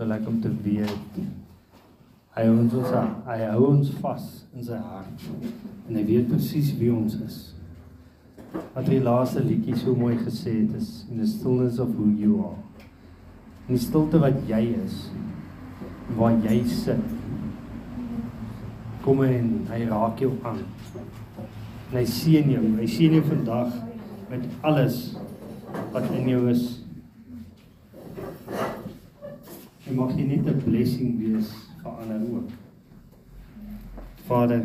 [0.00, 1.16] So lekker om te weet.
[2.32, 3.10] Hy hou ons aan.
[3.26, 4.22] Hy hou ons vas
[4.56, 5.26] in sy hart.
[5.90, 7.36] En hy weet presies wie ons is.
[8.72, 12.40] Wat die laaste liedjie so mooi gesê het is in the stillness of who you
[12.46, 12.88] are.
[13.66, 14.96] In die stilte wat jy is,
[16.16, 17.04] waar jy sit.
[19.04, 20.64] Kom en hy raak jou aan.
[21.90, 22.64] En hy seën jou.
[22.80, 23.76] Hy seën jou vandag
[24.32, 25.10] met alles
[25.92, 26.79] wat in jou is.
[29.90, 31.48] En mag jy net 'n blessing wees
[31.82, 32.50] vir ander ook.
[34.26, 34.60] Vader,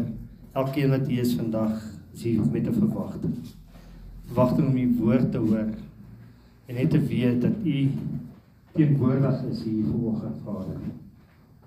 [0.54, 1.80] elkeen wat hier is vandag,
[2.14, 3.34] is hier met 'n verwagting.
[4.26, 5.74] Verwagting om u woord te hoor
[6.66, 7.90] en net te weet dat u
[8.72, 10.78] teenwoordig is hier vanoggend, Vader.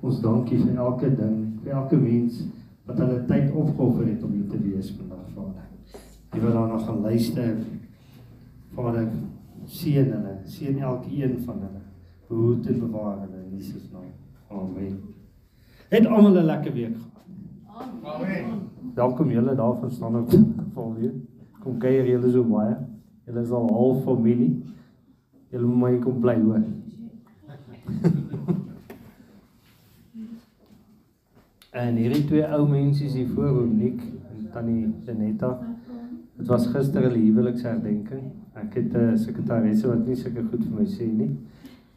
[0.00, 2.44] Ons dankie vir elke ding, vir elke mens
[2.86, 5.66] wat hulle tyd opgeoffer het om hier te wees vandag, Vader.
[6.30, 7.56] Die wat daarna gaan luister,
[8.74, 9.08] Vader,
[9.64, 11.82] seën hulle, seën elkeen van hulle.
[12.28, 14.10] Behoed en bewaar hulle Jesus naam.
[14.50, 15.00] Amen.
[15.88, 17.26] Het almal 'n lekker week gehad.
[18.02, 18.44] Amen.
[18.94, 20.30] Welkom julle daar van op
[20.72, 21.12] vol weer.
[21.58, 22.76] Kom kuier julle so baie.
[23.26, 24.62] Julle is al half familie.
[25.50, 26.62] Julle moet my kom bly hoor.
[31.70, 35.58] en hierdie twee ou mense is hier voor Nick en Tannie Janetta.
[36.36, 38.22] Dit was gister hulle huweliksherdenking.
[38.54, 41.36] Ek het 'n sekretaresse wat nie seker goed vir my sê nie.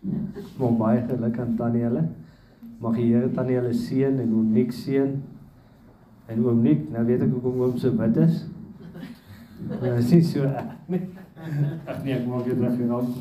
[0.02, 2.08] Maar baie geluk aan Tannie hulle.
[2.82, 5.14] Mag die Here Tannie hulle seën en oom Nick seën.
[6.32, 8.40] En oom Nick, nou weet ek hoekom oom so wit is.
[9.84, 10.48] Ja, sien so.
[10.50, 13.12] Ag nee, ek maak dit reg genoem.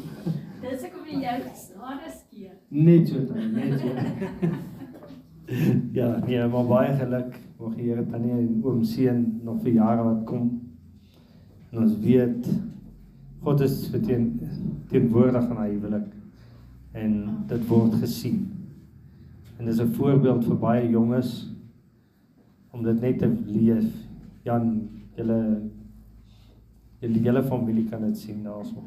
[0.61, 2.57] Dis ek om die jou snare skeer.
[2.73, 3.89] Net so dan, net so.
[5.99, 7.37] ja, nee, maar baie geluk.
[7.61, 10.49] Mag die Here Tannie en oom seën nog vir jare wat kom.
[11.71, 12.49] En ons weet
[13.45, 14.33] God is teen
[14.89, 16.09] teenwoordig aan hy huwelik
[16.93, 18.49] en dit word gesien.
[19.59, 21.51] En dis 'n voorbeeld vir baie jonges
[22.71, 24.07] om dit net te leef.
[24.43, 25.61] Jan, julle
[27.01, 28.83] julle hele familie kan dit sien daarso.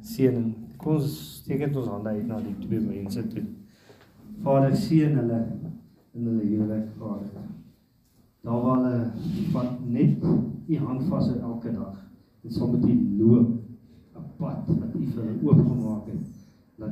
[0.00, 3.44] Seën kom ons steek dit ons hande uit na die twee mense toe.
[4.42, 5.40] Vader seën hulle
[6.14, 7.46] in hulle huwelik, Vader.
[8.44, 9.10] Daar waar hulle
[9.52, 10.24] wat net
[10.68, 12.00] u hand vas hou elke dag
[12.44, 13.50] en saam met u loop
[14.16, 16.43] 'n pad wat u vir hulle oopgemaak het.
[16.76, 16.88] Dat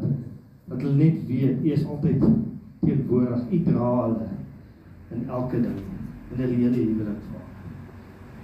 [0.65, 2.25] dat hulle net weet u is altyd
[2.81, 3.41] teenwoordig.
[3.51, 4.29] U dra hulle
[5.11, 5.81] in elke ding
[6.31, 7.49] in hulle hele huwelik vaar.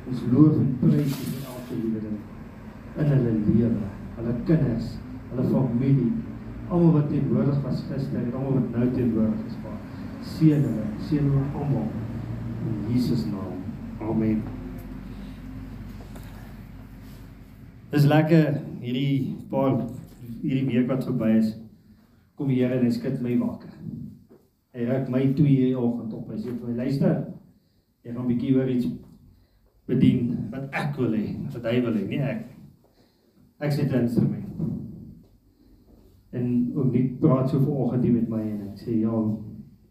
[0.08, 2.18] Ons loof en prys u vir elke liewe ding
[2.98, 4.96] in hulle lewe, hulle kinders,
[5.30, 6.12] hulle familie,
[6.68, 9.58] almal wat teenwoordig was gister en almal wat nou teenwoordig is.
[9.62, 9.78] Vaar.
[10.34, 11.86] Seën hulle, seën hulle almal
[12.66, 13.62] in Jesus naam.
[14.10, 14.42] Amen.
[17.92, 19.78] Dis lekker hierdie paar
[20.42, 21.54] hierdie week wat verby is.
[22.38, 23.72] Kom die Here en hy skud my wakker.
[24.74, 26.30] Hy raak my toe hierdie oggend op.
[26.30, 27.16] Hy sê vir my luister.
[28.04, 28.86] Jy gaan 'n bietjie oor iets
[29.86, 32.44] bedien wat ek wil hê, wat hy wil hê, nie ek.
[33.60, 34.44] Ek sê 'n instrument.
[36.32, 39.36] En ook nie praat so vanoggend hier met my en ek sê ja,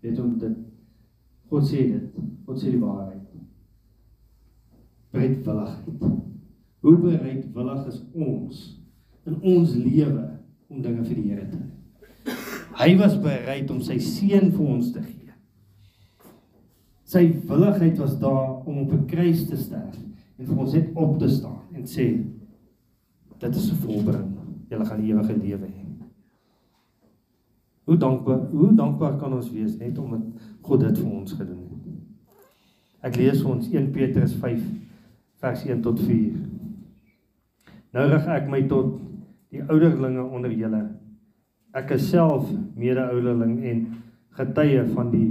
[0.01, 0.57] weet om dit
[1.49, 2.15] God sê dit.
[2.45, 3.23] God sê die waarheid.
[5.11, 6.03] Bereidwilligheid.
[6.79, 8.76] Hoe bereidwillig is ons
[9.27, 10.23] in ons lewe
[10.67, 11.73] om dinge vir die Here te doen?
[12.77, 15.33] Hy was bereid om sy seun vir ons te gee.
[17.07, 19.97] Sy willigheid was daar om op 'n kruis te sterf
[20.37, 22.23] en vir ons net op te staan en sê
[23.39, 24.37] dit is 'n volbring.
[24.69, 25.85] Julle gaan die ewige lewe hê.
[27.83, 30.21] Hoe dankbaar hoe dankbaar kan ons wees net omdat
[30.61, 31.77] God dit vir ons gedoen het.
[33.01, 34.61] Ek lees vir ons 1 Petrus 5
[35.39, 36.33] vers 1 tot 4.
[37.93, 39.06] Nou rig ek my tot
[39.53, 40.84] die ouderlinge onder julle.
[41.78, 43.84] Ek is self mede-ouderling en
[44.38, 45.28] getuie van die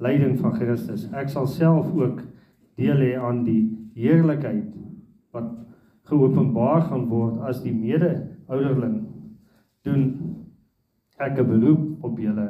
[0.00, 1.08] lyding van Christus.
[1.12, 2.22] Ek sal self ook
[2.80, 3.62] deel hê aan die
[3.98, 4.70] heerlikheid
[5.34, 5.50] wat
[6.08, 9.02] geopenbaar gaan word as die mede-ouderling.
[9.84, 10.02] Doen
[11.18, 12.48] ek 'n beroep op julle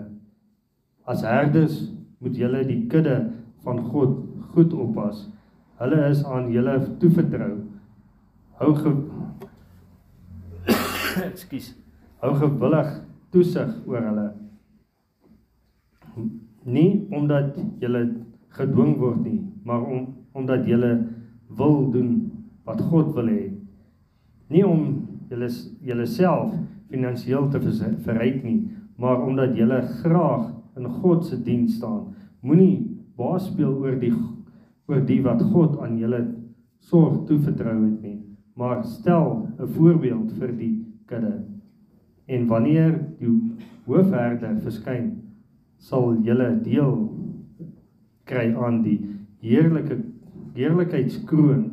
[1.10, 1.76] as herders
[2.22, 3.16] moet julle die kudde
[3.64, 4.18] van God
[4.54, 5.26] goed oppas.
[5.80, 7.54] Hulle is aan julle toevertrou.
[8.60, 8.74] Hou
[11.26, 11.74] Ekskuus.
[12.20, 12.90] Hou gewillig
[13.32, 14.26] toesig oor hulle.
[16.64, 18.02] Nie omdat julle
[18.56, 20.90] gedwing word nie, maar om omdat julle
[21.58, 22.10] wil doen
[22.68, 23.46] wat God wil hê.
[24.50, 24.84] Nie om
[25.30, 25.48] julle
[25.86, 26.52] julle self
[26.90, 27.60] finansiëel te
[28.04, 28.60] verryk nie,
[28.98, 32.10] maar omdat julle graag in God se diens staan.
[32.40, 32.86] Moenie
[33.16, 34.12] baas speel oor die
[34.90, 36.24] oor die wat God aan julle
[36.82, 38.18] sorg toevertrou het nie,
[38.58, 40.74] maar stel 'n voorbeeld vir die
[41.10, 41.34] kudde.
[42.30, 43.32] En wanneer die
[43.88, 45.10] hoofherder verskyn,
[45.82, 46.94] sal julle deel
[48.30, 48.98] kry aan die
[49.42, 49.98] heerlike
[50.54, 51.64] heerlikheidskroon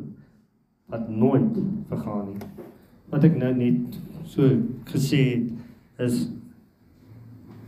[0.88, 1.58] wat nooit
[1.90, 2.48] vergaan nie.
[3.12, 3.98] Wat ek nou net
[4.28, 4.48] so
[4.88, 6.28] gesê het is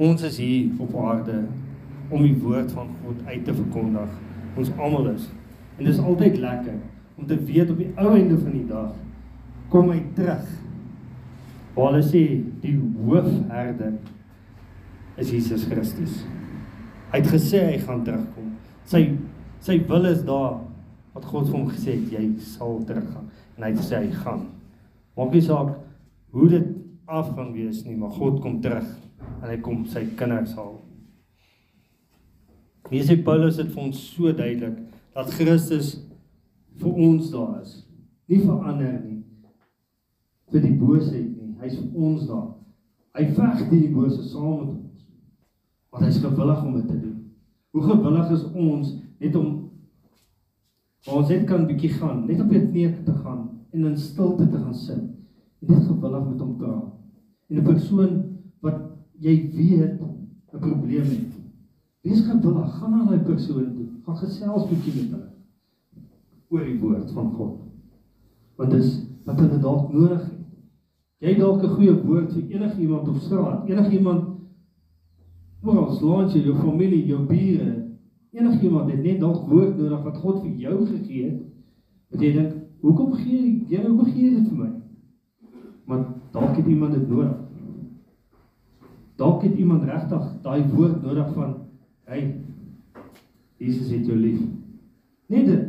[0.00, 1.42] ons is hier op aarde
[2.10, 4.14] om die woord van God uit te verkondig.
[4.58, 5.28] Ons almal is.
[5.76, 6.78] En dit is altyd lekker
[7.20, 8.96] om te weet op die ou einde van die dag
[9.70, 10.46] kom hy terug.
[11.80, 12.20] Waar hulle sê
[12.60, 13.94] die hoofherder
[15.16, 16.18] is Jesus Christus.
[17.08, 18.50] Hy het gesê hy gaan terugkom.
[18.84, 19.00] Sy
[19.64, 20.58] sy wil is daar
[21.14, 24.42] wat God vir hom gesê het jy sal teruggaan en hy het gesê hy gaan.
[25.16, 25.72] Maak nie saak
[26.36, 26.68] hoe dit
[27.08, 28.86] af gaan wees nie, maar God kom terug
[29.40, 30.76] en hy kom sy kinders haal.
[32.92, 34.84] Hier sê Paulus dit vir ons so duidelik
[35.16, 35.94] dat Christus
[36.80, 37.78] vir ons daar is.
[38.28, 39.20] Nie vir ander nie.
[40.50, 41.29] vir die boosheid.
[41.60, 42.48] Hy's vir ons daar.
[43.18, 45.06] Hy veg teen die bose saam met ons.
[45.90, 47.16] Want hy's gewillig om dit te doen.
[47.74, 49.48] Hoe gewillig is ons net om
[51.08, 54.58] ons net kan bietjie gaan, net op net neer te gaan en in stilte te
[54.58, 56.88] gaan sit en net gewillig met hom praat.
[57.48, 58.12] En 'n persoon
[58.60, 58.80] wat
[59.18, 61.32] jy weet 'n probleem het.
[62.02, 63.88] Wees gewillig, gaan na daai persoon toe.
[64.04, 65.30] Gaan gesels bietjie met hulle
[66.50, 67.58] oor die woord van God.
[68.56, 70.39] Want dis wat hulle dalk nodig het.
[71.20, 74.40] Jy dalk 'n goeie woord vir enigiemand op straat, enigiemand
[75.62, 77.72] oral langs jou familie, jou bure,
[78.32, 81.40] enigiemand het net dalk woord nodig wat God vir jou gegee het.
[82.10, 84.70] Wat jy dink, hoekom gee jy hoekom gee jy dit vir my?
[85.84, 87.36] Maar dalk het iemand dit nodig.
[89.16, 91.54] Dalk het iemand regtig daai woord nodig van
[92.08, 92.22] hy
[93.60, 94.40] Jesus het jou lief.
[95.28, 95.66] Net dit.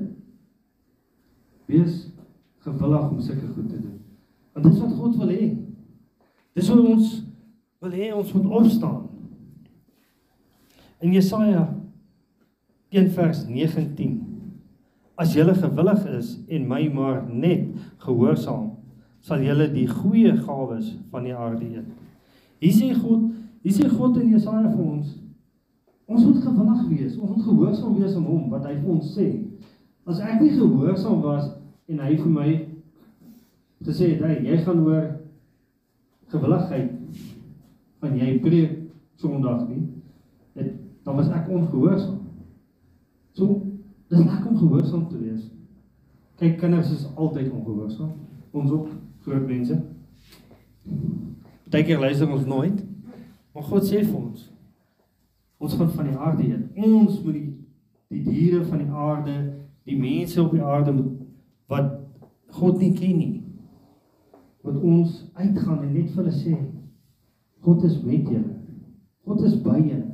[1.65, 2.07] Wees
[2.63, 4.00] gewillig om sulke goed te doen.
[4.53, 5.51] Want dis wat God wil hê.
[6.57, 7.13] Dis hoe ons
[7.81, 9.07] wil hê ons moet opstaan.
[11.01, 11.69] In Jesaja
[12.92, 14.31] 1 vers 19
[15.21, 17.68] As julle gewillig is en my maar net
[18.01, 18.71] gehoorsaam,
[19.21, 21.89] sal julle die goeie gawes van die aarde eet.
[22.62, 23.27] Hier sê God,
[23.62, 25.12] hier sê God in Jesaja vir ons,
[26.09, 29.27] ons moet gewillig wees, ons moet gehoorsaam wees aan hom wat hy vir ons sê.
[30.09, 31.51] As ek nie gehoorsaam was
[31.92, 32.50] en hy vir my
[33.86, 35.19] gesê het, "Hey, jy gaan hoor
[36.28, 36.92] gewilligheid
[38.00, 38.78] van jy preek
[39.16, 39.88] Sondag nie."
[40.54, 40.74] Dit
[41.04, 42.19] dan was ek ongehoorsaam.
[43.31, 43.62] So,
[44.07, 45.50] dis lekker om gehoorsaam te wees.
[46.36, 48.12] Kyk, kinders is altyd ongehoorsaam.
[48.51, 48.88] Ons ook
[49.22, 49.81] groot mense.
[51.63, 52.86] Partykeer luister ons nooit.
[53.54, 54.50] Maar God sê vir ons
[55.62, 56.69] ons gaan van die aarde heen.
[56.75, 57.50] Ons moet die
[58.12, 59.36] die diere van die aarde,
[59.88, 61.19] die mense op die aarde moet
[61.72, 61.94] wat
[62.57, 63.40] God nie ken nie.
[64.61, 66.55] Wat ons uitgaan en net vir hulle sê
[67.61, 68.55] God is met julle.
[69.25, 70.07] God is by julle.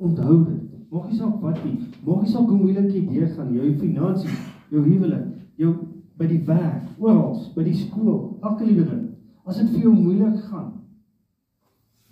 [0.00, 0.60] Onthou dit.
[0.92, 1.76] Maak nie saak wat nie.
[2.04, 4.40] Maak nie saak hoe moeilik jy deur gaan, jou finansies,
[4.72, 5.26] jou huwelik,
[5.60, 5.72] jou
[6.20, 9.04] by die werk, oral, by die skool, elke liewe ding.
[9.44, 10.70] As dit vir jou moeilik gaan,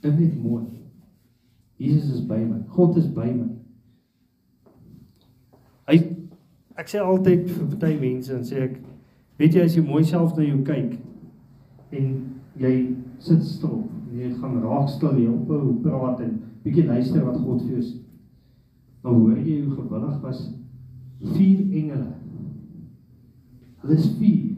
[0.03, 0.65] dink net mooi.
[1.79, 2.59] Jesus is by my.
[2.75, 3.49] God is by my.
[5.91, 5.99] Hy
[6.81, 8.77] ek sê altyd vir baie mense en sê ek
[9.41, 10.95] weet jy as jy mooi self na jou kyk
[11.93, 12.09] en
[12.61, 12.73] jy
[13.23, 17.77] sit stil, jy gaan raak stil, jy ophou praat en bietjie luister wat God vir
[17.77, 18.01] jou sê.
[19.03, 20.43] Dan hoor jy hoe gewillig was
[21.23, 22.13] vier engele.
[23.83, 24.53] Hulle is vier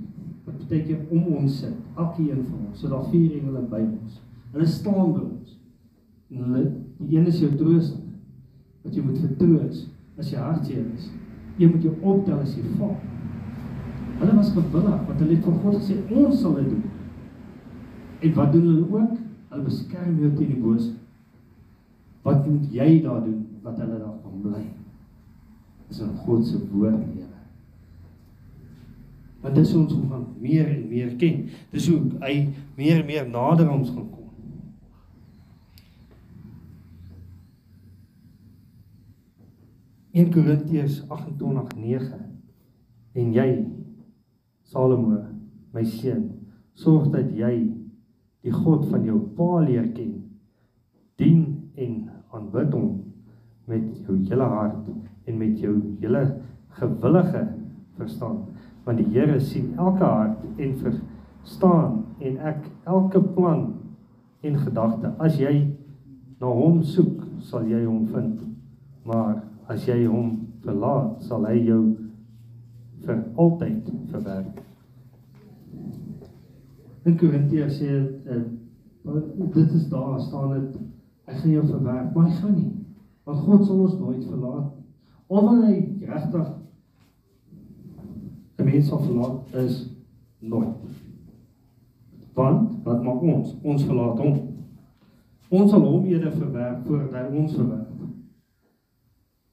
[0.44, 2.80] wat beteken om ons sit, elkeen van ons.
[2.80, 4.20] So daar vier engele by ons.
[4.52, 5.58] Hulle staan by ons.
[6.32, 6.64] En hulle
[7.00, 8.00] die een is jou trooster
[8.84, 9.86] wat jy moet vertroos
[10.20, 11.08] as jy hartseer is.
[11.58, 12.96] Jy moet jou optel as jy val.
[14.20, 16.84] Hulle was gewillig want hulle het vir God gesê ons sal dit doen.
[18.20, 19.18] En wat doen hulle ook?
[19.48, 20.92] Hulle beskerm jou teen die bose.
[22.24, 24.64] Wat moet jy daar doen wat hulle daar van bly?
[25.88, 27.30] Is in God se woord lewe.
[29.44, 31.48] Want dis ons hoe gaan meer en meer ken.
[31.70, 32.34] Dis hoe hy
[32.78, 34.30] meer en meer nader ons gaan kom.
[40.14, 42.20] In Korintiërs 28:9
[43.14, 43.48] en jy
[44.64, 45.18] Salomo
[45.74, 46.28] my seun
[46.78, 47.73] sorg dat jy
[48.44, 50.14] die God van jou pa leer ken
[51.20, 51.44] dien
[51.80, 51.94] en
[52.34, 52.90] aanbid hom
[53.70, 54.88] met jou hele hart
[55.24, 56.24] en met jou hele
[56.78, 57.44] gewillige
[57.96, 58.50] verstand.
[58.84, 63.64] Want die Here sien elke hart en verstaan en ek elke plan
[64.44, 65.14] en gedagte.
[65.18, 65.54] As jy
[66.40, 68.42] na hom soek sal jy hom vind.
[69.08, 69.40] Maar
[69.72, 70.34] as jy hom
[70.64, 71.82] verlaat sal hy jou
[73.04, 74.60] vir altyd verwerp
[77.04, 78.42] in Korintiërs sê uh,
[79.54, 80.82] dit is daar staan dit
[81.24, 82.72] Hy gaan jou verwerp, maar hy gaan nie.
[83.24, 84.82] Want God sal ons nooit verlaat nie.
[85.32, 86.50] Of hy regtig
[88.58, 89.78] 'n mens sal verlaat is
[90.38, 90.76] nooit.
[92.34, 93.56] Want wat maak ons?
[93.62, 94.36] Ons verlaat hom.
[95.48, 97.90] Ons sal hom eerder verwerp voordat hy ons verwerp.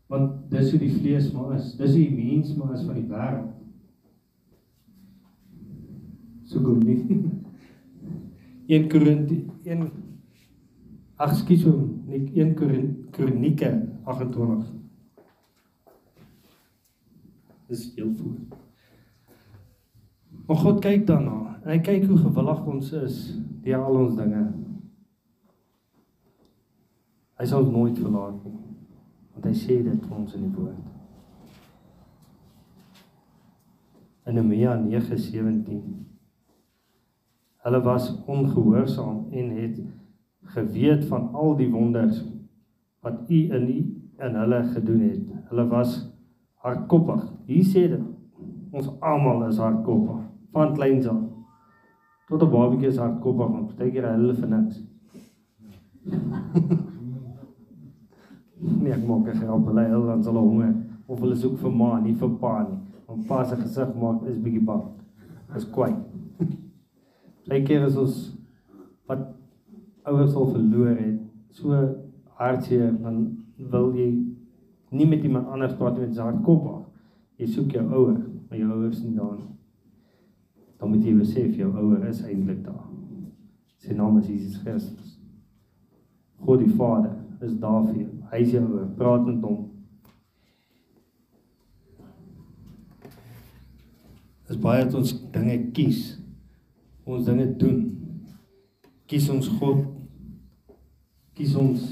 [0.08, 1.76] Want dis hoe die vlees maar is.
[1.78, 3.54] Dis hoe die mens maar is van die wêreld.
[6.44, 7.00] So kom nie.
[8.72, 9.92] 1 Korinti 1
[11.22, 12.56] Ag skus hom, nie 1
[13.12, 13.70] Kronieke
[14.10, 14.72] 28.
[17.68, 18.38] Dis heel voor.
[20.48, 21.60] Maar God kyk daarna.
[21.68, 23.20] Hy kyk hoe gewillig ons is
[23.62, 24.42] deur al ons dinge.
[27.38, 28.58] Hy sal nooit verlaat nie.
[29.36, 30.88] Want hy sê dit vir ons in die woord.
[34.26, 36.11] In Nehemia 9:17
[37.62, 39.82] Hulle was ongehoorsaam en het
[40.54, 42.24] geweet van al die wonders
[43.02, 43.80] wat u in u
[44.26, 45.22] in hulle gedoen het.
[45.50, 46.14] Hulle was
[46.56, 47.24] hardkoppig.
[47.46, 48.02] Hier sê dit
[48.72, 51.22] ons almal is hardkoppig van kleins af.
[52.28, 54.84] Tot 'n babatjie is hardkoppig, want partykeer hulle vir niks.
[58.82, 60.70] nee, ek maak ek help hulle hulle dan sal hulle
[61.08, 62.80] of hulle soek vir ma, nie vir pa nie.
[63.08, 64.84] Want pa se gesig maak is bietjie bang.
[65.56, 65.94] Is kwai.
[67.48, 68.18] Partykeer is ons
[69.10, 69.24] wat
[70.08, 71.18] ouers al verloor het,
[71.52, 71.78] so
[72.40, 73.24] hartseer dan
[73.72, 74.12] wil jy
[74.92, 76.86] nie met iemand anders praat met sy hardkoppig.
[77.42, 78.20] Jy soek jou ouer,
[78.50, 79.52] maar jou ouers nie daar nie
[80.82, 82.88] dan moet jy besef jou ouer is eintlik daar.
[83.82, 85.12] Sy naam is Jesus Christus.
[86.42, 88.14] God die Vader is daar vir jou.
[88.32, 88.88] Hy is jou ouer.
[88.98, 89.60] Praat met hom.
[94.50, 96.02] Dis baie dat ons dinge kies.
[97.04, 97.80] Ons dinge doen.
[99.06, 99.86] Kies ons God.
[101.34, 101.88] Kies ons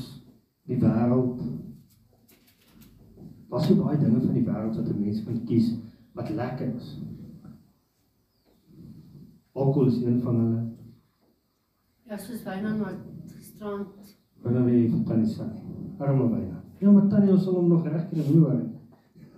[0.70, 1.42] die wêreld.
[3.50, 5.76] Wat is daai dinge van die wêreld wat 'n mens kan kies
[6.14, 7.00] wat lekker is?
[9.52, 10.62] Alkohol is een van hulle.
[12.06, 12.96] Ja, soos Wynand maar
[13.38, 14.18] gisterand.
[14.42, 15.46] Wanneer jy kan sê,
[15.98, 16.64] arme Wynand.
[16.80, 18.62] Ja, maar tannie ons sal hom nog regkry nie hoor.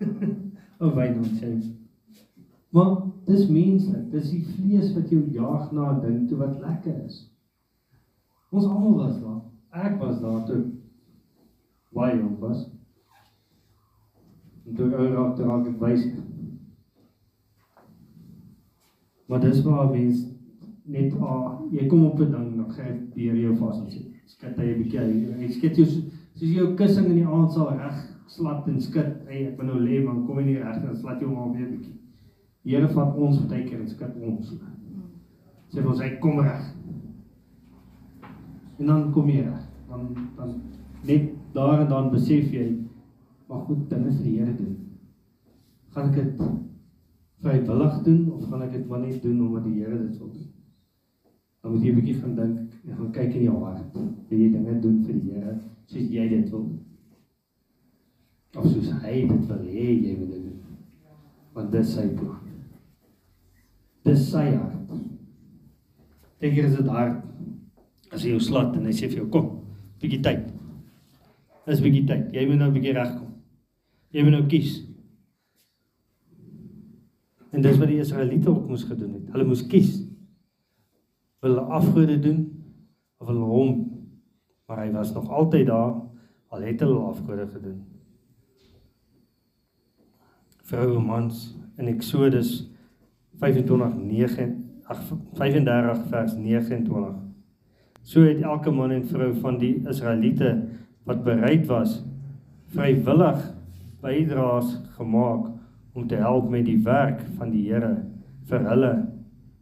[0.82, 1.50] o Wynand sê.
[2.70, 7.04] Maar dis menslik, dis die vlees wat jou jaag na 'n ding toe wat lekker
[7.06, 7.30] is.
[8.51, 9.42] Ons almal was daar.
[9.72, 10.66] Ek was daar toe.
[11.94, 12.70] Baie jong was.
[14.66, 16.06] En toe ou raak te raak ek wys.
[19.28, 20.25] Maar dis waar mens
[20.84, 24.58] net ah, jy kom op 'n ding dan gryp deur jou vas en sê skat
[24.58, 27.98] jy 'n bietjie hy skat jou soos jou kussing in die aand sal reg
[28.28, 31.22] slat en skat hey, ek wil nou lê maar kom jy nie reg dan slat
[31.22, 32.00] jy hom al weer 'n bietjie.
[32.62, 34.53] Die Here vat ons baie keer en skat ons.
[35.72, 36.68] Sê vir ons hy kom reg.
[38.77, 39.63] En dan kom jy reg.
[39.89, 40.53] Dan dan
[41.08, 42.68] net daar en dan besef jy
[43.50, 44.75] maar goed dinge vir die Here doen.
[45.96, 46.44] Gaan ek dit
[47.41, 50.51] vrywillig doen of gaan ek dit maar net doen omdat die Here dit wil doen?
[51.62, 53.98] Dan moet jy 'n bietjie gaan dink en gaan kyk in jou hart.
[54.30, 56.70] Wil jy dinge doen vir die Here soos jy dit wil?
[58.56, 60.62] Of soos hy dit wil hê jy moet dit doen?
[61.53, 62.50] Want dis sy plan.
[64.05, 64.93] Dis sy hart.
[66.41, 67.22] Dink jy is dit hard
[68.12, 69.51] as jy jou slat en hy sê vir jou kom,
[70.01, 70.48] bietjie tyd.
[71.67, 72.31] Dis bietjie tyd.
[72.34, 73.29] Jy moet nou 'n bietjie regkom.
[74.12, 74.81] Jy moet nou kies.
[77.51, 79.29] En dis wat die Israeliete ook moes gedoen het.
[79.31, 80.01] Hulle moes kies.
[81.41, 82.41] Wil hulle afgode doen
[83.20, 83.72] of hulle hom?
[84.67, 86.01] Maar hy was nog altyd daar
[86.50, 87.84] al het hulle afgode gedoen.
[90.63, 92.71] Vroue mans in Eksodus
[93.40, 94.62] 25:9
[95.34, 97.16] 35 vers 29.
[98.02, 100.68] So het elke man en vrou van die Israeliete
[101.04, 102.02] wat bereid was
[102.74, 103.54] vrywillig
[104.02, 105.48] bydraes gemaak
[105.94, 107.98] om te help met die werk van die Here
[108.50, 108.92] vir hulle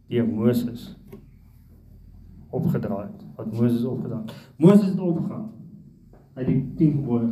[0.10, 0.96] deur Moses
[2.50, 3.26] opgedra het.
[3.36, 4.34] Wat Moses opgedra het.
[4.58, 5.50] Moses het opgegaan.
[6.34, 7.28] Het die 10 gebooie.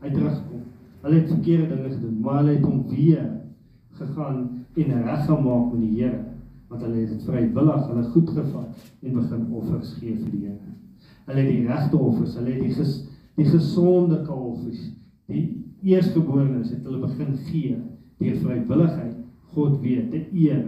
[0.00, 0.62] Hy het teruggekom.
[1.00, 3.28] Hulle het verkeerde dinge gedoen, maar hulle het hom weer
[4.00, 6.24] gegaan en reggemaak met die Here,
[6.70, 10.74] want hulle het dit vrywillig, hulle goed gevat en begin offers gee vir die Here.
[11.26, 12.94] Hulle het die regte offers, hulle het die ges,
[13.38, 14.90] die gesonde kalfies,
[15.30, 15.44] die
[15.82, 17.78] eersgeborenes het hulle begin gee
[18.20, 19.16] deur vrywilligheid
[19.54, 20.66] God weet te eer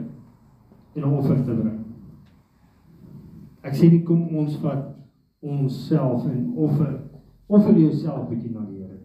[0.94, 1.78] en offer te bring.
[3.62, 4.88] Ek sê nie kom ons vat
[5.42, 6.92] onsself en offer
[7.52, 8.96] offer jouself bietjie na die Here.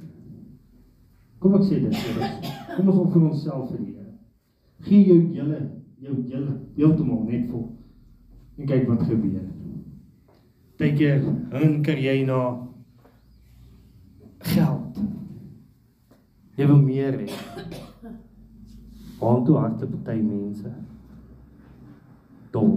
[1.44, 2.52] Kom ek sê dit eers.
[2.78, 3.97] Kom ons offer onsself vir die Here.
[4.88, 5.60] Gee jou hele
[6.00, 7.68] jou hele heeltemal net vol.
[8.58, 9.46] En kyk wat gebeur.
[10.78, 11.24] Partykeer
[11.58, 12.42] hinker jy na
[14.46, 15.00] geld.
[16.58, 17.28] Jy wil meer hê.
[19.18, 20.74] Waartoe harte party mense
[22.54, 22.76] dom.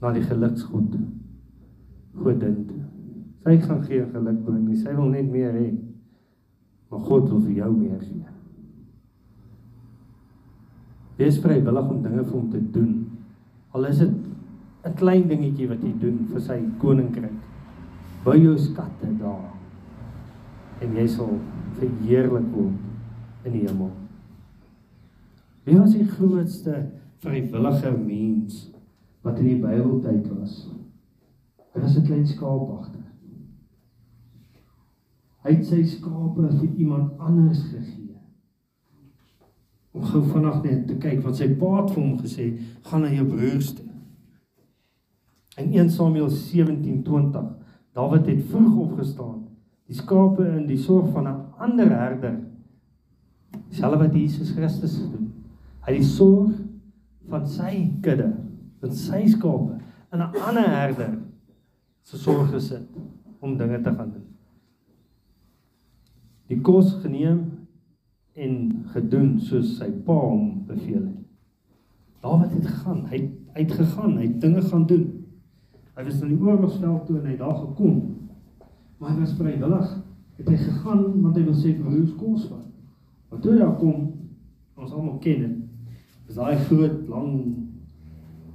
[0.00, 0.94] Na die geluksgod.
[2.14, 2.82] Godin toe.
[3.44, 4.78] Sy gaan gee geluk bring, nie.
[4.78, 5.66] sy wil net meer hê.
[6.88, 8.33] Maar God wil vir jou meer gee.
[11.16, 12.94] Wees vrywillig om dinge vir hom te doen.
[13.74, 14.14] Al is dit
[14.84, 17.38] 'n klein dingetjie wat jy doen vir sy koninkryk.
[18.24, 19.52] Bou jou skatte daar.
[20.80, 21.38] En jy sal
[21.78, 23.90] verheerlik word in die hemel.
[25.64, 26.90] Wie was die grootste
[27.24, 28.70] vrywillige mens
[29.22, 30.68] wat in die Bybeltyd was?
[31.74, 33.00] Hy was 'n klein skaapwagter.
[35.44, 38.03] Hy het sy skape vir iemand anders gegee.
[39.94, 42.48] Om gou vanaand net te kyk wat sy pa het vir hom gesê,
[42.88, 43.86] gaan na jou broers toe.
[45.62, 47.44] In 1 Samuel 17:20,
[47.94, 49.44] Dawid het vroeg opgestaan,
[49.86, 52.40] die skape in die sorg van 'n ander herder.
[53.70, 55.32] Selfs wat Jesus Christus doen.
[55.86, 56.50] Hy die sorg
[57.28, 58.32] van sy kudde,
[58.80, 59.78] van sy skape
[60.12, 61.18] in 'n ander herder
[62.02, 62.88] se sorg gesit
[63.40, 64.26] om dinge te gaan doen.
[66.46, 67.53] Die kos geneem
[68.34, 68.54] en
[68.90, 71.20] gedoen soos sy pa hom beveel het.
[72.24, 75.04] Dawid het gegaan, hy het uitgegaan, hy het dinge gaan doen.
[75.94, 78.00] Hy was in die oorlogsveld toe en hy daar gekom.
[78.98, 79.92] Maar hy was vrywillig.
[80.40, 82.64] Het hy gegaan want hy wil sê vir hoe kos vat.
[83.30, 84.08] Maar toe daar kom,
[84.74, 85.60] ons almal ken dit.
[86.26, 87.30] Is daai groot lang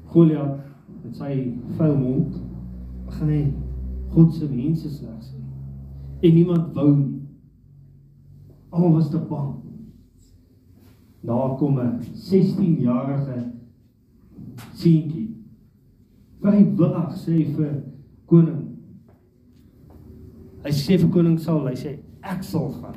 [0.09, 0.57] Goliat
[1.03, 1.33] met sy
[1.77, 2.39] vuil mond
[3.05, 3.41] begin hy
[4.09, 5.37] God se mense sleg sê.
[6.25, 7.19] En niemand wou nie.
[8.73, 9.68] Almal was te bang.
[11.21, 13.51] Daar kom 'n 16-jarige
[14.73, 15.29] seentjie
[16.41, 17.73] vrywillig sê vir
[18.25, 18.61] koning.
[20.63, 22.95] Hy sê vir koning Saul, hy sê ek sal gaan.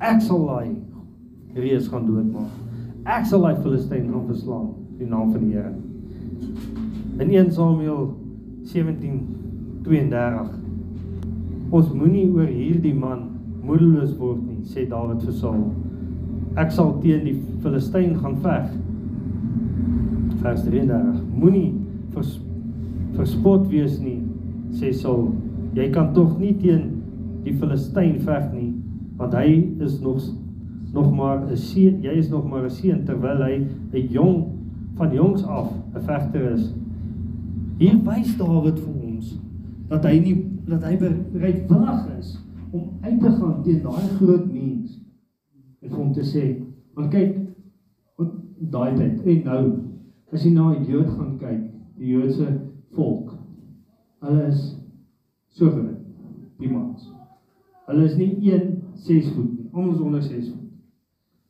[0.00, 0.68] Ek sal hy
[1.54, 2.50] reus gaan doodmaak.
[3.06, 5.74] Ek sal hy Filistyn gaan verslaan in die naam van die Here.
[7.20, 8.14] In 1 Samuel
[8.64, 10.62] 17:32
[11.72, 13.30] Ons moenie oor hierdie man
[13.64, 15.62] moedeloos word nie, sê Dawid vir Saul.
[16.52, 18.72] Ek sal teen die Filistyn gaan veg.
[20.42, 21.22] Vers 33.
[21.32, 21.70] Moenie
[22.12, 22.34] vers,
[23.16, 24.18] verspot wees nie,
[24.76, 25.30] sê Saul.
[25.72, 26.90] Jy kan tog nie teen
[27.46, 28.70] die Filistyn veg nie,
[29.16, 29.48] want hy
[29.80, 30.20] is nog
[30.92, 33.64] nog maar 'n seun, jy is nog maar 'n seun terwyl hy
[33.96, 34.44] 'n jong
[34.96, 36.74] van jongs af 'n vegter is.
[37.78, 39.38] Hier wys Dawid vir ons
[39.88, 40.36] dat hy nie
[40.68, 42.38] dat hy bereidwillig is
[42.70, 45.01] om uit te gaan teen daai groot mens
[45.82, 46.62] en vir hom te sê,
[46.94, 47.42] "Want kyk,
[48.70, 49.62] daai tyd en nou
[50.32, 51.62] as jy na 'n Jood gaan kyk,
[51.98, 52.46] die Joodse
[52.94, 53.34] volk.
[54.22, 54.78] Hulle is
[55.50, 55.98] so groot,
[56.58, 57.10] die mans.
[57.86, 60.70] Hulle is nie 1 6 voet nie, ons onder 6 voet.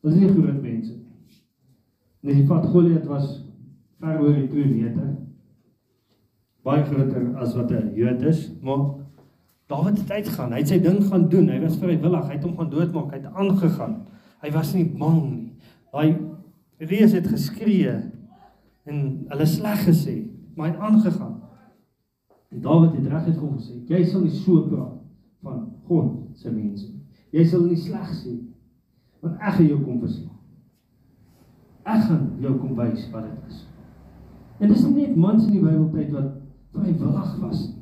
[0.03, 1.39] Hulle is nie groot mense nie.
[2.23, 3.45] Net die vat Goliat was
[4.01, 5.17] ver oor die 2 meter.
[6.65, 9.03] Baie groter as wat 'n Jood is, maar
[9.73, 10.53] Dawid het uitgegaan.
[10.53, 11.49] Hy het sy ding gaan doen.
[11.49, 12.27] Hy was vrywillig.
[12.27, 13.11] Hy het hom gaan doodmaak.
[13.11, 13.95] Hy het aangegaan.
[14.43, 15.49] Hy was nie bang nie.
[15.93, 16.17] Daai
[16.83, 17.95] reus het geskree
[18.91, 20.17] en hulle sleg gesê
[20.57, 21.41] maar hy het aangegaan.
[22.49, 24.99] En Dawid het reg gekom gesê, jy sal nie so praat
[25.43, 27.01] van God se mense nie.
[27.33, 28.37] Jy sal nie sleg sê
[29.23, 30.39] want ek gaan jou kom verslaan.
[31.87, 33.63] Ek gaan jou kom wys wat dit is.
[34.61, 36.29] En dis nie net mans in die Bybeltyd wat
[36.75, 37.79] vrywillig was nie.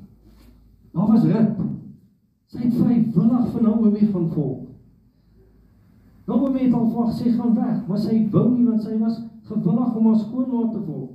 [0.95, 1.59] Daar was Rut.
[2.51, 4.60] Sy het vrywillig van Naomi gaan volg.
[6.31, 9.17] Naomi het al vir sy gaan weg, maar sy wou nie want sy was
[9.49, 11.09] gewillig om haar skoonma te volg.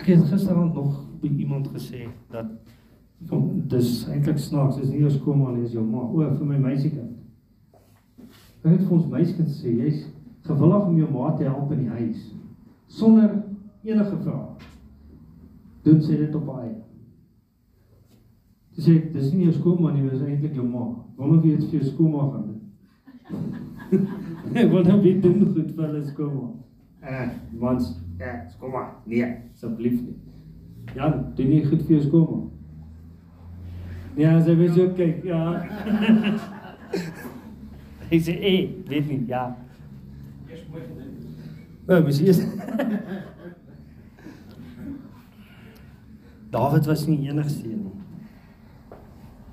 [0.00, 2.50] Ek het gisterand nog by iemand gesê dat
[3.30, 6.02] van dis eintlik snaaks, dis nie jou skoonma nie, dis jou ma.
[6.08, 7.14] O, vir my meisiekind.
[8.64, 10.06] Ek het vir ons meisiekind sê, jy's
[10.48, 12.30] gewillig om jou ma te help in die huis
[12.90, 13.44] sonder
[13.86, 14.70] enige vrae.
[15.86, 16.80] Doen sy dit op haar eie.
[18.80, 20.86] Dis ek, dis nie jou skoonma nie, dis eintlik jou ma.
[21.18, 24.06] Wonder wie dit vir jou skoonma gaan doen.
[24.56, 26.46] Ek wil net weet doen goed vir hulle skoonma.
[27.04, 27.26] Eh,
[27.60, 28.86] mans, eh, skoonma.
[29.04, 30.16] Nee, asseblief nie.
[30.96, 32.40] Ja, doen nie goed vir jou skoonma.
[34.16, 35.44] Ja, sy weet jy kyk, ja.
[38.10, 39.44] Hy sê, "Eh, weet nie, ja."
[40.48, 41.06] Eers moet dit.
[41.86, 42.40] Nou, mens eers.
[46.50, 47.99] Dawid was nie enigste een nie.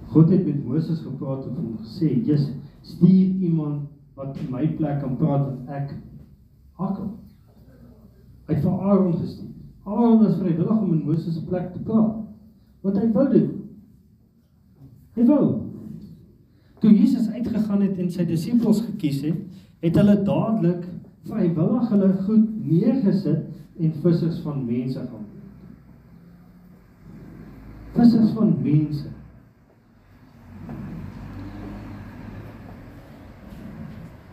[0.07, 4.99] God het met Moses gepraat en hom gesê, "Jesus, stuur iemand wat in my plek
[4.99, 5.95] kan praat wat ek
[6.71, 7.09] hakkel."
[8.47, 9.51] Hy het vir Aaron gestuur.
[9.83, 12.15] Aaron was vrywillig om in Moses se plek te praat.
[12.81, 13.49] Want hy wou dit.
[15.15, 15.45] Hy wou.
[16.79, 19.39] Toe Jesus uitgegaan het en sy disippels gekies het,
[19.79, 20.83] het hulle dadelik
[21.27, 23.47] vrywillig hulle goed neergesit
[23.79, 25.33] en vissers van mense gaan word.
[27.97, 29.09] Vissers van mense.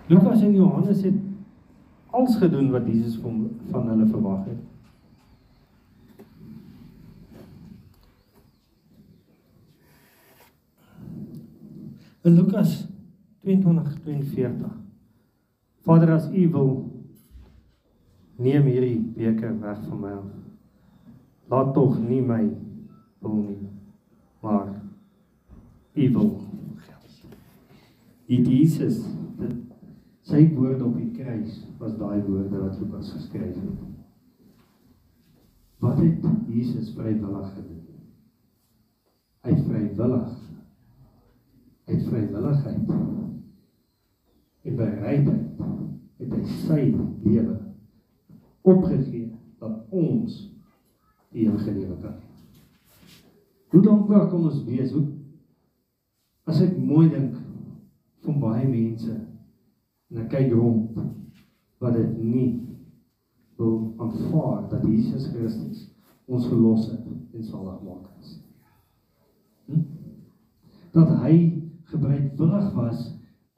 [0.07, 1.15] Lukas en Johannes het
[2.11, 4.59] alles gedoen wat Jesus van van hulle verwag het.
[12.23, 12.87] In Lukas
[13.41, 14.69] 22:42
[15.81, 16.71] Vader as U wil
[18.37, 20.31] neem hierdie beker weg van my af.
[21.49, 22.51] Laat tog nie my
[23.19, 23.69] wil nie,
[24.41, 24.83] maar
[25.93, 26.41] U wil
[26.77, 27.21] geld.
[28.27, 29.24] Die Jesus dit
[30.35, 33.83] sy woorde op die kruis was daai woorde wat Lukas geskryf het.
[35.79, 37.83] Wat het Jesus vrywillig gedoen?
[39.47, 40.33] Het vrywillig
[41.85, 42.91] uit vrywilligheid
[44.65, 45.61] en bereidheid
[46.17, 46.81] het hy sy
[47.23, 47.59] lewe
[48.65, 49.29] opgegee
[49.61, 50.39] dat ons
[51.35, 52.33] die ewige lewe kan hê.
[53.75, 55.05] Hoe dankbaar kan ons wees hoe
[56.49, 57.39] as ek mooi dink
[58.25, 59.21] van baie mense
[60.15, 60.95] en ek kyk rond
[61.83, 62.49] wat dit nie
[63.59, 65.89] wil aanvaar dat Jesus Christus
[66.31, 67.03] ons verlos het
[67.35, 68.31] en salig maak het.
[69.67, 69.83] Hm?
[70.95, 71.35] Dat hy
[71.91, 73.03] gebreidwillig was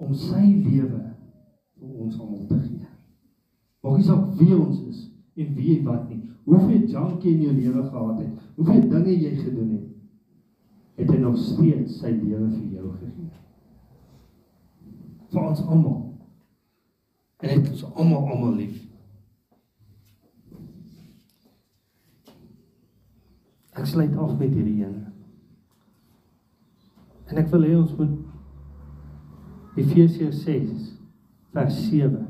[0.01, 1.03] om sy lewe
[1.77, 2.88] vir ons almal te gee.
[3.85, 5.05] Maak nie saak wie ons is
[5.37, 6.23] en wie wat nie.
[6.47, 9.92] Hoeveel jankie in jou lewe gehad het, hoeveel dinge jy gedoen het,
[10.97, 13.33] het hy nog steeds sy lewe vir jou gegee.
[15.35, 16.06] Vir ons almal.
[17.42, 18.79] En hy het ons almal almal lief.
[23.77, 24.96] Ek sluit af met hierdie een.
[27.27, 28.14] En ek wil hê ons moet
[29.77, 30.87] Efesiërs 6
[31.53, 32.22] vers 7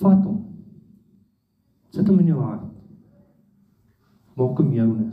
[0.00, 0.38] vat hom.
[1.92, 2.64] Sit hom in jou hart.
[4.38, 5.10] Maak hom joune.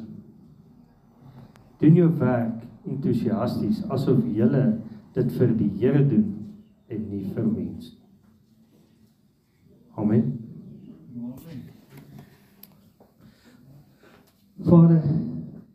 [1.82, 4.48] Doen jou werk entoesiasties asof jy
[5.16, 6.28] dit vir die Here doen
[6.92, 7.95] en nie vir mense.
[9.98, 10.40] Amen.
[14.66, 15.04] Vader,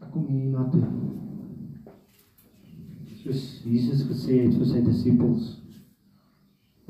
[0.00, 0.82] ek kom hier na toe
[3.20, 5.50] soos Jesus gesê het vir sy disippels.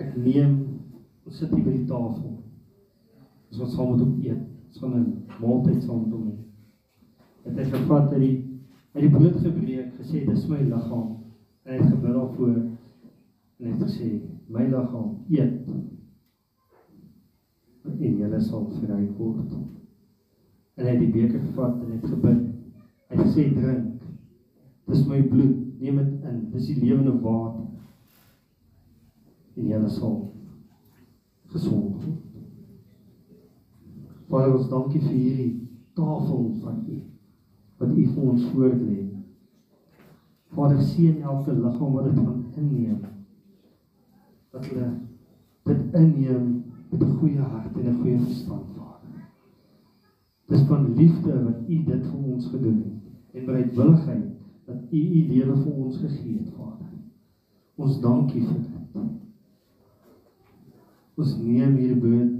[0.00, 0.56] Ek neem
[1.26, 2.36] ons sit hier by die tafel.
[3.50, 4.42] Ons gaan saam met hom eet.
[4.70, 5.06] Ons gaan 'n
[5.42, 6.36] maaltyd saam met hom hê.
[7.44, 8.36] Het hy gevat dat die
[8.94, 11.08] hy die brood gebreek, gesê dis my liggaam
[11.64, 14.08] en hy het gebid daarvoor en hy het gesê
[14.48, 15.68] my liggaam eet
[18.40, 19.52] julle sal vry word.
[20.76, 22.46] En hy het die beker gevat en het gebid.
[23.10, 24.06] Hy het gesê drink.
[24.90, 26.40] Dis my bloed neem dit in.
[26.54, 27.66] Dis die lewende water.
[29.56, 30.16] En jy sal
[31.52, 32.16] gesond word.
[34.30, 35.52] Vader, ons dankie vir hierdie
[35.98, 36.98] tafel van U
[37.80, 38.98] wat U vir ons voorlê.
[40.54, 43.00] Vader, seën elke liggaam wat dit gaan inneem.
[44.52, 44.90] Dat hulle
[45.66, 49.28] dit inneem met 'n goeie hart en 'n goeie verstand, Vader.
[50.46, 54.24] Dis van liefde wat U dit vir ons gedoen het en bereidwilligheid
[54.64, 56.86] dat U U lewe vir ons gegee het, Vader.
[57.74, 58.70] Ons dankie vir dit.
[61.20, 62.30] Ons neem hierdie brood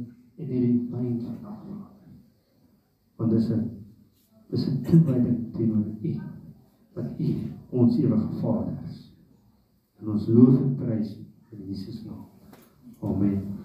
[0.40, 2.20] en hierdie wyn vandag, Vader.
[3.16, 3.70] Want dis 'n
[4.50, 6.14] dis 'n toewyding teenoor U
[6.94, 7.34] wat U
[7.70, 9.14] ons ewige Vader is.
[10.00, 11.18] En ons loof en prys
[11.52, 12.26] in Jesus naam.
[13.00, 13.59] Amen.